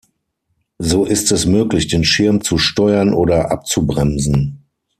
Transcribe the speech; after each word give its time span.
So 0.79 1.05
ist 1.05 1.31
es 1.31 1.45
möglich, 1.45 1.87
den 1.87 2.03
Schirm 2.03 2.41
zu 2.41 2.57
steuern 2.57 3.13
oder 3.13 3.51
abzubremsen. 3.51 4.65